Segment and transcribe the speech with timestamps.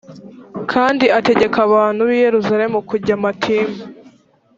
[0.71, 3.75] kandi ategeka abantu b i yerusalemu kujya matiba